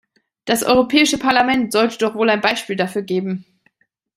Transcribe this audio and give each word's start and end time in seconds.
Das 0.45 0.63
Europäische 0.63 1.19
Parlament 1.19 1.71
sollte 1.71 1.99
doch 1.99 2.15
wohl 2.15 2.31
ein 2.31 2.41
Beispiel 2.41 2.75
dafür 2.75 3.03
geben. 3.03 3.45